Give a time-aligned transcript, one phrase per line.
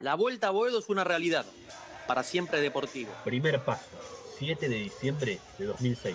[0.00, 1.44] La vuelta a Boedo es una realidad,
[2.06, 3.10] para siempre deportivo.
[3.24, 3.90] Primer paso,
[4.38, 6.14] 7 de diciembre de 2006.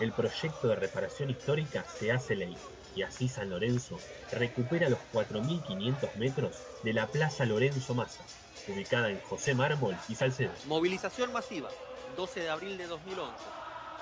[0.00, 2.56] El proyecto de reparación histórica se hace ley
[2.96, 4.00] y así San Lorenzo
[4.32, 8.24] recupera los 4.500 metros de la Plaza Lorenzo Massa,
[8.66, 10.50] ubicada en José Mármol y Salcedo.
[10.66, 11.68] Movilización masiva,
[12.16, 13.32] 12 de abril de 2011.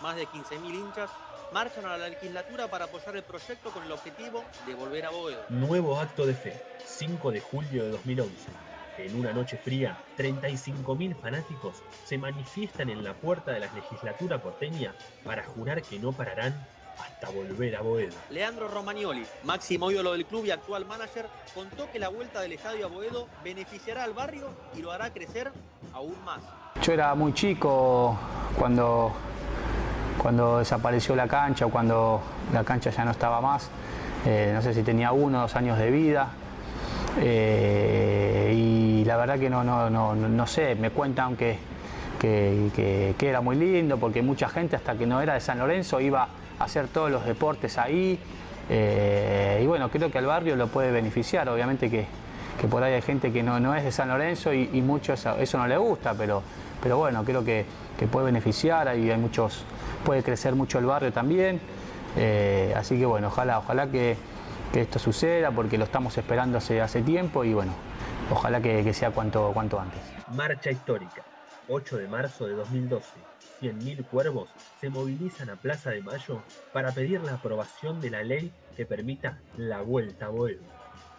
[0.01, 1.11] Más de 15.000 hinchas
[1.53, 5.45] marchan a la legislatura para apoyar el proyecto con el objetivo de volver a Boedo.
[5.51, 8.69] Nuevo acto de fe, 5 de julio de 2011.
[8.99, 14.93] En una noche fría, 35.000 fanáticos se manifiestan en la puerta de la legislatura porteña
[15.25, 16.67] para jurar que no pararán
[17.01, 18.15] hasta volver a Boedo.
[18.31, 22.87] Leandro Romagnoli, máximo ídolo del club y actual manager, contó que la vuelta del estadio
[22.87, 25.53] a Boedo beneficiará al barrio y lo hará crecer
[25.93, 26.41] aún más.
[26.83, 28.19] Yo era muy chico
[28.59, 29.13] cuando,
[30.21, 32.21] cuando desapareció la cancha o cuando
[32.53, 33.71] la cancha ya no estaba más.
[34.27, 36.31] Eh, no sé si tenía uno o dos años de vida.
[37.21, 41.59] Eh, y la verdad que no, no, no, no sé, me cuentan que,
[42.19, 46.01] que, que, era muy lindo porque mucha gente hasta que no era de San Lorenzo
[46.01, 48.19] iba a hacer todos los deportes ahí.
[48.71, 52.07] Eh, y bueno, creo que al barrio lo puede beneficiar, obviamente que,
[52.61, 55.15] que por ahí hay gente que no, no es de San Lorenzo y, y mucho
[55.15, 56.43] eso, eso, no le gusta, pero,
[56.83, 57.65] pero bueno, creo que,
[57.99, 59.65] que puede beneficiar, ahí hay muchos,
[60.05, 61.61] puede crecer mucho el barrio también.
[62.17, 64.17] Eh, así que bueno, ojalá, ojalá que,
[64.73, 67.73] que esto suceda porque lo estamos esperando hace, hace tiempo y bueno,
[68.31, 70.01] ojalá que, que sea cuanto, cuanto antes.
[70.29, 71.25] Marcha histórica,
[71.69, 73.29] 8 de marzo de 2012.
[73.61, 74.49] 100.000 cuervos
[74.81, 79.41] se movilizan a Plaza de Mayo para pedir la aprobación de la ley que permita
[79.57, 80.63] la vuelta a Boedo.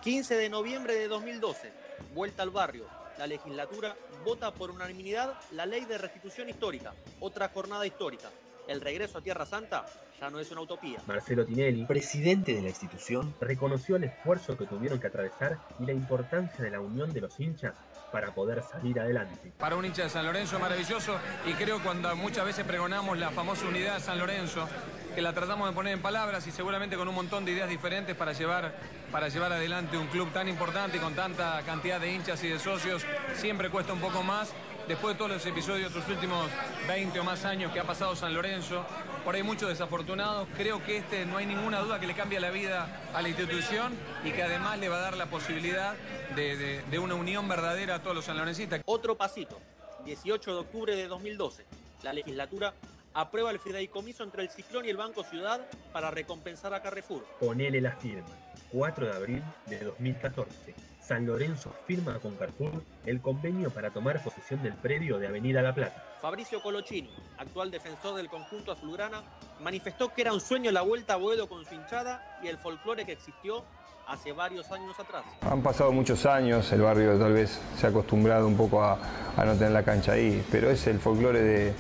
[0.01, 1.71] 15 de noviembre de 2012,
[2.13, 2.85] vuelta al barrio.
[3.17, 8.29] La legislatura vota por unanimidad la ley de restitución histórica, otra jornada histórica.
[8.69, 9.83] El regreso a Tierra Santa
[10.21, 10.99] ya no es una utopía.
[11.07, 15.93] Marcelo Tinelli, presidente de la institución, reconoció el esfuerzo que tuvieron que atravesar y la
[15.93, 17.73] importancia de la unión de los hinchas
[18.11, 19.53] para poder salir adelante.
[19.57, 21.17] Para un hincha de San Lorenzo es maravilloso
[21.47, 24.69] y creo cuando muchas veces pregonamos la famosa unidad de San Lorenzo,
[25.15, 28.15] que la tratamos de poner en palabras y seguramente con un montón de ideas diferentes
[28.15, 28.75] para llevar,
[29.11, 32.59] para llevar adelante un club tan importante y con tanta cantidad de hinchas y de
[32.59, 34.53] socios, siempre cuesta un poco más.
[34.89, 36.49] Después de todos los episodios, los últimos
[36.87, 38.83] 20 o más años que ha pasado San Lorenzo,
[39.23, 42.49] por ahí muchos desafortunados, creo que este no hay ninguna duda que le cambia la
[42.49, 43.93] vida a la institución
[44.25, 45.93] y que además le va a dar la posibilidad
[46.35, 48.81] de, de, de una unión verdadera a todos los sanlorencistas.
[48.85, 49.59] Otro pasito,
[50.05, 51.65] 18 de octubre de 2012,
[52.01, 52.73] la legislatura
[53.13, 55.61] aprueba el fideicomiso entre el Ciclón y el Banco Ciudad
[55.91, 57.25] para recompensar a Carrefour.
[57.39, 58.27] Ponele la firma,
[58.71, 60.75] 4 de abril de 2014.
[61.01, 65.73] San Lorenzo firma con Carrefour el convenio para tomar posesión del predio de Avenida La
[65.73, 66.03] Plata.
[66.21, 67.09] Fabricio Colochini,
[67.39, 69.23] actual defensor del conjunto azulgrana,
[69.59, 73.05] manifestó que era un sueño la vuelta a Boedo con su hinchada y el folclore
[73.05, 73.63] que existió
[74.07, 75.23] hace varios años atrás.
[75.41, 78.99] Han pasado muchos años, el barrio tal vez se ha acostumbrado un poco a,
[79.35, 81.73] a no tener la cancha ahí, pero es el folclore de,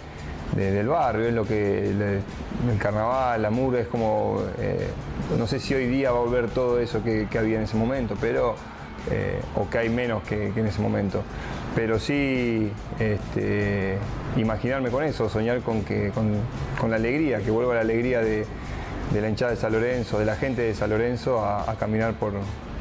[0.59, 4.87] de, del barrio, es lo que el carnaval, la murga, es como, eh,
[5.37, 8.15] no sé si hoy día va a volver todo eso que, había en ese momento,
[8.19, 8.55] pero
[9.09, 11.23] eh, o que hay menos que, en ese momento.
[11.75, 13.97] Pero sí este,
[14.35, 18.45] imaginarme con eso, soñar con, que, con, la alegría, que vuelva la alegría de,
[19.13, 22.33] la hinchada de San Lorenzo, de la gente de San Lorenzo a caminar por,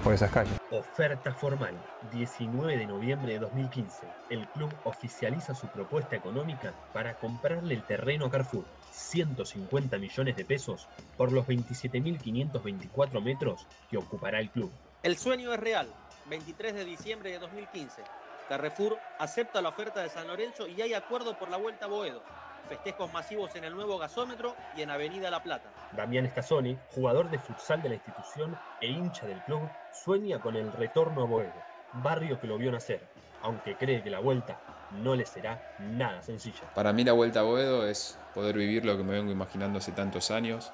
[0.09, 0.55] por esas calles.
[0.71, 1.75] Oferta formal,
[2.13, 4.07] 19 de noviembre de 2015.
[4.31, 8.65] El club oficializa su propuesta económica para comprarle el terreno a Carrefour.
[8.91, 10.89] 150 millones de pesos
[11.19, 14.73] por los 27.524 metros que ocupará el club.
[15.03, 15.93] El sueño es real.
[16.31, 18.01] 23 de diciembre de 2015.
[18.49, 22.23] Carrefour acepta la oferta de San Lorenzo y hay acuerdo por la vuelta a Boedo.
[22.69, 25.71] Festejos masivos en el nuevo gasómetro y en Avenida La Plata.
[25.93, 30.73] Damián Escazoni, jugador de futsal de la institución e hincha del club, sueña con el
[30.73, 31.53] retorno a Boedo,
[31.95, 33.01] barrio que lo vio nacer,
[33.43, 34.59] aunque cree que la vuelta
[35.03, 36.73] no le será nada sencilla.
[36.75, 39.93] Para mí la vuelta a Boedo es poder vivir lo que me vengo imaginando hace
[39.93, 40.73] tantos años.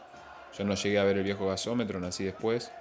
[0.57, 2.73] Yo no llegué a ver el viejo gasómetro, nací después,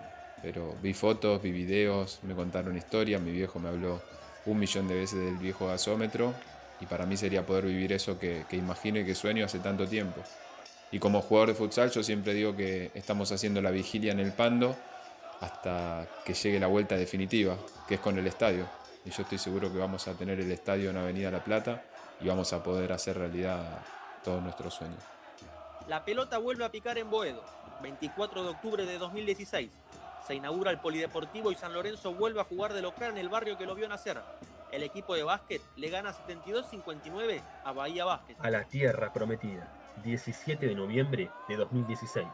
[0.41, 4.01] pero vi fotos, vi videos, me contaron historias, mi viejo me habló
[4.45, 6.33] un millón de veces del viejo gasómetro
[6.83, 9.87] y para mí sería poder vivir eso que, que, imagino y que sueño hace tanto
[9.87, 10.21] tiempo.
[10.91, 14.33] Y como jugador de futsal yo siempre digo que estamos haciendo la vigilia en el
[14.33, 14.75] Pando
[15.39, 17.55] hasta que llegue la vuelta definitiva,
[17.87, 18.67] que es con el estadio.
[19.05, 21.83] Y yo estoy seguro que vamos a tener el estadio en Avenida La Plata
[22.19, 23.81] y vamos a poder hacer realidad
[24.21, 25.01] todos nuestros sueños.
[25.87, 27.45] La pelota vuelve a picar en Boedo,
[27.81, 29.69] 24 de octubre de 2016
[30.25, 33.57] se inaugura el Polideportivo y San Lorenzo vuelve a jugar de local en el barrio
[33.57, 34.21] que lo vio nacer.
[34.73, 38.35] El equipo de básquet le gana 72-59 a Bahía Básquet.
[38.39, 39.71] A la tierra prometida,
[40.03, 42.25] 17 de noviembre de 2016.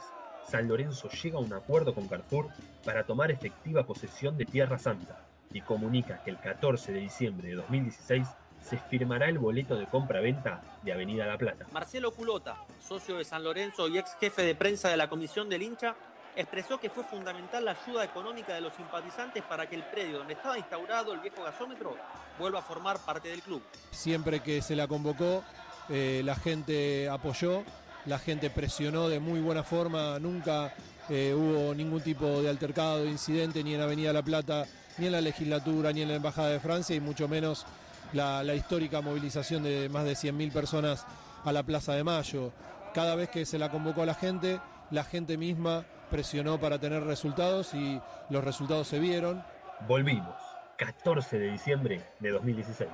[0.48, 2.48] San Lorenzo llega a un acuerdo con Carrefour
[2.86, 5.26] para tomar efectiva posesión de Tierra Santa.
[5.52, 8.28] y comunica que el 14 de diciembre de 2016
[8.62, 11.66] se firmará el boleto de compra-venta de Avenida La Plata.
[11.72, 15.64] Marcelo Culota, socio de San Lorenzo y ex jefe de prensa de la comisión del
[15.64, 15.96] hincha,
[16.40, 20.34] expresó que fue fundamental la ayuda económica de los simpatizantes para que el predio donde
[20.34, 21.98] estaba instaurado el viejo gasómetro
[22.40, 23.62] vuelva a formar parte del club.
[23.92, 25.44] Siempre que se la convocó,
[25.90, 27.64] eh, la gente apoyó,
[28.06, 30.74] la gente presionó de muy buena forma, nunca
[31.10, 34.66] eh, hubo ningún tipo de altercado, de incidente, ni en Avenida La Plata,
[34.98, 37.66] ni en la legislatura, ni en la Embajada de Francia, y mucho menos
[38.14, 41.06] la, la histórica movilización de más de 100.000 personas
[41.44, 42.54] a la Plaza de Mayo.
[42.94, 47.04] Cada vez que se la convocó a la gente, la gente misma presionó para tener
[47.04, 49.44] resultados y los resultados se vieron.
[49.88, 50.36] Volvimos,
[50.78, 52.90] 14 de diciembre de 2016,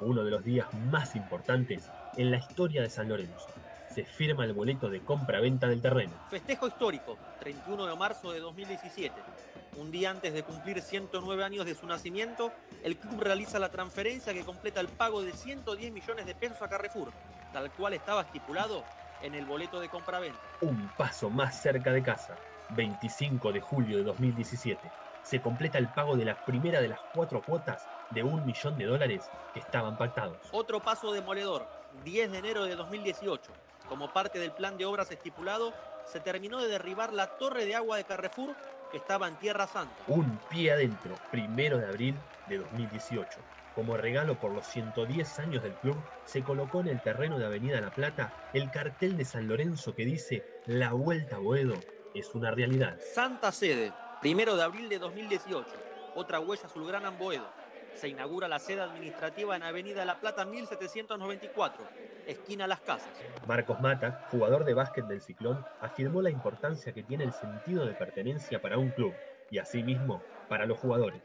[0.00, 3.46] uno de los días más importantes en la historia de San Lorenzo.
[3.90, 6.12] Se firma el boleto de compra-venta del terreno.
[6.30, 9.14] Festejo histórico, 31 de marzo de 2017.
[9.76, 14.32] Un día antes de cumplir 109 años de su nacimiento, el club realiza la transferencia
[14.32, 17.10] que completa el pago de 110 millones de pesos a Carrefour,
[17.52, 18.82] tal cual estaba estipulado
[19.22, 20.38] en el boleto de compra-venta.
[20.60, 22.36] Un paso más cerca de casa,
[22.74, 24.90] 25 de julio de 2017.
[25.22, 28.86] Se completa el pago de la primera de las cuatro cuotas de un millón de
[28.86, 30.38] dólares que estaban pactados.
[30.50, 31.66] Otro paso demoledor,
[32.04, 33.52] 10 de enero de 2018.
[33.88, 35.72] Como parte del plan de obras estipulado,
[36.06, 38.56] se terminó de derribar la torre de agua de Carrefour
[38.90, 39.94] que estaba en Tierra Santa.
[40.08, 42.14] Un pie adentro, primero de abril
[42.48, 43.40] de 2018.
[43.74, 45.96] Como regalo por los 110 años del club,
[46.26, 50.04] se colocó en el terreno de Avenida La Plata el cartel de San Lorenzo que
[50.04, 51.74] dice La Vuelta a Boedo
[52.14, 52.98] es una realidad.
[53.14, 55.66] Santa Sede, primero de abril de 2018.
[56.14, 57.46] Otra huella azulgrana en Boedo.
[57.94, 61.84] Se inaugura la sede administrativa en Avenida La Plata 1794,
[62.26, 63.10] esquina Las Casas.
[63.46, 67.92] Marcos Mata, jugador de básquet del Ciclón, afirmó la importancia que tiene el sentido de
[67.92, 69.14] pertenencia para un club
[69.50, 71.22] y asimismo para los jugadores.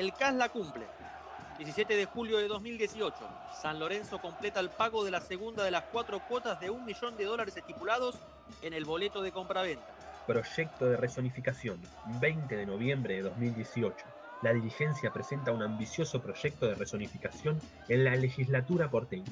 [0.00, 0.86] El CAS la cumple.
[1.58, 3.16] 17 de julio de 2018,
[3.60, 7.18] San Lorenzo completa el pago de la segunda de las cuatro cuotas de un millón
[7.18, 8.16] de dólares estipulados
[8.62, 9.84] en el boleto de compraventa.
[10.26, 11.78] Proyecto de resonificación,
[12.18, 13.94] 20 de noviembre de 2018.
[14.40, 17.60] La dirigencia presenta un ambicioso proyecto de resonificación
[17.90, 19.26] en la legislatura porteña,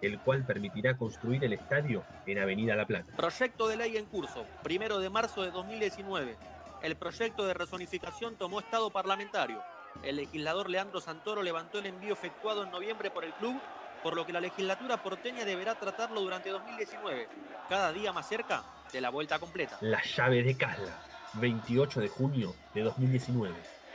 [0.00, 3.12] el cual permitirá construir el estadio en Avenida La Plata.
[3.14, 6.34] Proyecto de ley en curso, primero de marzo de 2019.
[6.80, 9.62] El proyecto de resonificación tomó estado parlamentario.
[10.02, 13.60] El legislador Leandro Santoro levantó el envío efectuado en noviembre por el club,
[14.02, 17.28] por lo que la legislatura porteña deberá tratarlo durante 2019,
[17.68, 19.78] cada día más cerca de la vuelta completa.
[19.80, 21.02] La llave de Casla,
[21.34, 23.54] 28 de junio de 2019,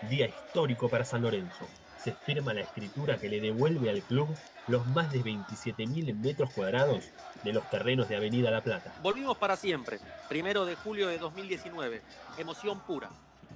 [0.10, 1.68] día histórico para San Lorenzo.
[1.98, 4.30] Se firma la escritura que le devuelve al club
[4.68, 7.04] los más de 27.000 metros cuadrados
[7.44, 8.94] de los terrenos de Avenida La Plata.
[9.04, 10.00] Volvimos para siempre,
[10.30, 12.02] primero de julio de 2019,
[12.38, 13.10] emoción pura.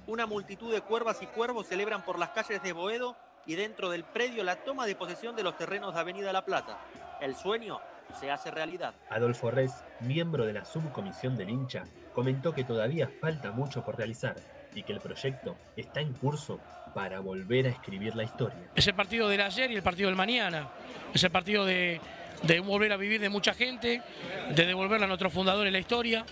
[0.06, 3.16] Una multitud de cuervas y cuervos celebran por las calles de Boedo
[3.46, 6.78] y dentro del predio la toma de posesión de los terrenos de Avenida La Plata.
[7.22, 7.80] El sueño
[8.20, 8.94] se hace realidad.
[9.08, 14.36] Adolfo Res, miembro de la subcomisión del hincha, comentó que todavía falta mucho por realizar
[14.74, 16.60] y que el proyecto está en curso
[16.94, 18.70] para volver a escribir la historia.
[18.74, 20.68] Es el partido del ayer y el partido del mañana.
[21.14, 21.98] Es el partido de,
[22.42, 24.02] de volver a vivir de mucha gente,
[24.50, 26.24] de devolverle a nuestros fundadores la historia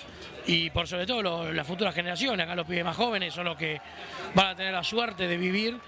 [0.46, 3.80] y por sobre todo las futuras generaciones, acá los pibes más jóvenes son los que
[4.34, 5.78] van a tener la suerte de vivir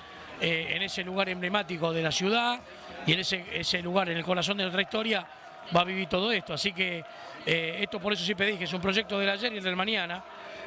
[0.40, 2.60] eh, en ese lugar emblemático de la ciudad
[3.06, 5.26] y en ese, lugar, en el corazón de nuestra historia,
[5.74, 6.54] va a vivir todo esto.
[6.54, 7.04] Así que
[7.46, 10.24] eh, esto por eso siempre dije, es un proyecto del ayer y el del mañana.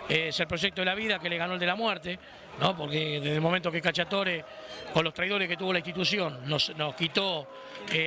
[0.08, 2.18] Eh, es el proyecto de la vida que le ganó el de la muerte,
[2.60, 2.78] ¿no?
[2.78, 4.46] porque desde el momento que Cachatore,
[4.94, 7.48] con los traidores que tuvo la institución, nos, nos quitó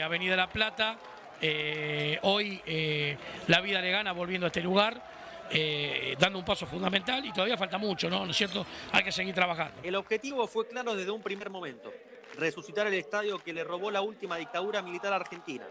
[0.02, 0.96] Avenida La Plata,
[1.40, 3.16] eh, hoy eh,
[3.46, 5.02] la vida le gana volviendo a este lugar,
[5.50, 8.24] eh, dando un paso fundamental y todavía falta mucho, ¿no?
[8.24, 8.66] ¿No es cierto?
[8.92, 9.80] Hay que seguir trabajando.
[9.82, 11.92] El objetivo fue claro desde un primer momento,
[12.36, 15.66] resucitar el estadio que le robó la última dictadura militar argentina.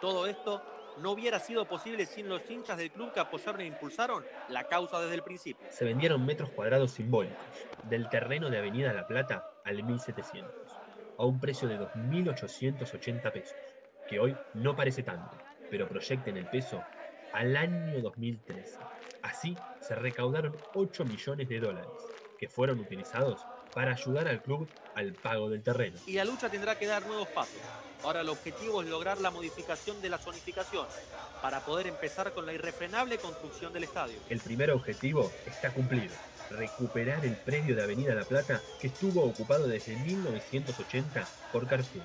[0.00, 0.62] Todo esto
[1.00, 5.00] no hubiera sido posible sin los hinchas del club que apoyaron e impulsaron la causa
[5.00, 5.66] desde el principio.
[5.70, 7.38] Se vendieron metros cuadrados simbólicos,
[7.84, 10.50] del terreno de Avenida La Plata al 1700,
[11.18, 13.56] a un precio de 2.880 pesos,
[14.08, 15.36] que hoy no parece tanto,
[15.70, 16.82] pero proyecten el peso
[17.32, 18.78] al año 2013.
[19.22, 21.90] Así se recaudaron 8 millones de dólares,
[22.38, 25.98] que fueron utilizados para ayudar al club al pago del terreno.
[26.06, 27.60] Y la lucha tendrá que dar nuevos pasos.
[28.02, 30.86] Ahora el objetivo es lograr la modificación de la zonificación
[31.42, 34.16] para poder empezar con la irrefrenable construcción del estadio.
[34.28, 36.14] El primer objetivo está cumplido.
[36.50, 42.02] Recuperar el predio de Avenida La Plata que estuvo ocupado desde 1980 por Carrefour.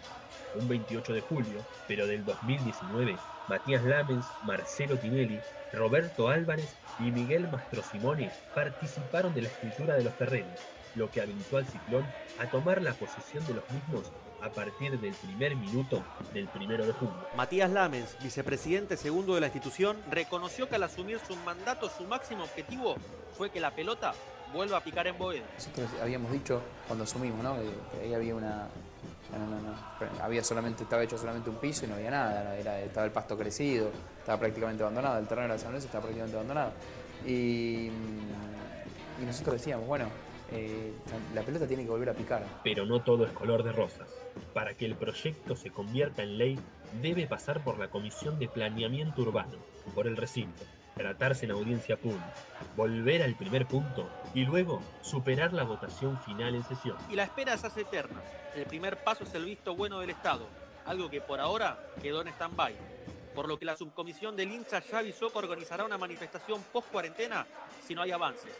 [0.55, 5.39] Un 28 de julio, pero del 2019, Matías Lamens, Marcelo Tinelli,
[5.73, 10.59] Roberto Álvarez y Miguel Mastrosimone participaron de la escritura de los terrenos,
[10.95, 12.05] lo que habilitó al Ciclón
[12.39, 14.11] a tomar la posesión de los mismos
[14.43, 17.15] a partir del primer minuto del primero de julio.
[17.35, 22.43] Matías Lamens, vicepresidente segundo de la institución, reconoció que al asumir su mandato su máximo
[22.43, 22.95] objetivo
[23.37, 24.13] fue que la pelota
[24.53, 25.43] vuelva a picar en Boedo.
[25.55, 27.55] Nosotros habíamos dicho cuando asumimos, ¿no?
[27.55, 28.67] Que, ahí había una.
[30.21, 33.37] había solamente, estaba hecho solamente un piso y no había nada, era, estaba el pasto
[33.37, 36.71] crecido, estaba prácticamente abandonado, el terreno de la San Luis estaba prácticamente abandonado.
[37.25, 40.07] Y, y nosotros decíamos, bueno,
[40.51, 40.93] eh,
[41.33, 42.43] la pelota tiene que volver a picar.
[42.63, 44.07] Pero no todo es color de rosas.
[44.53, 46.59] Para que el proyecto se convierta en ley,
[47.01, 49.57] debe pasar por la Comisión de Planeamiento Urbano,
[49.95, 50.63] por el recinto,
[50.95, 52.33] tratarse en audiencia pública,
[52.75, 56.97] volver al primer punto y luego superar la votación final en sesión.
[57.09, 58.21] Y la espera se hace eterna.
[58.55, 60.47] El primer paso es el visto bueno del Estado,
[60.85, 62.75] algo que por ahora quedó en stand-by.
[63.33, 67.47] Por lo que la subcomisión del hincha ya avisó que organizará una manifestación post-cuarentena
[67.85, 68.51] si no hay avances,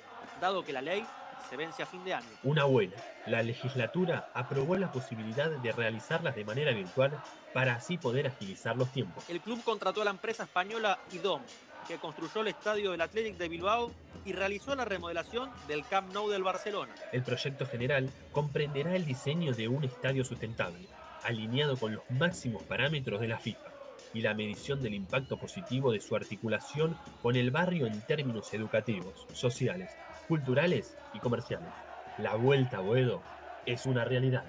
[0.41, 1.05] dado que la ley
[1.49, 2.27] se vence a fin de año.
[2.43, 2.93] Una buena.
[3.27, 7.21] La legislatura aprobó la posibilidad de realizarlas de manera virtual
[7.53, 9.29] para así poder agilizar los tiempos.
[9.29, 11.41] El club contrató a la empresa española IDOM,
[11.87, 13.91] que construyó el estadio del Athletic de Bilbao
[14.25, 16.93] y realizó la remodelación del Camp Nou del Barcelona.
[17.11, 20.87] El proyecto general comprenderá el diseño de un estadio sustentable,
[21.23, 23.71] alineado con los máximos parámetros de la FIFA
[24.13, 29.25] y la medición del impacto positivo de su articulación con el barrio en términos educativos,
[29.33, 29.91] sociales
[30.27, 31.69] culturales y comerciales.
[32.17, 33.21] La vuelta a Boedo
[33.65, 34.45] es una realidad.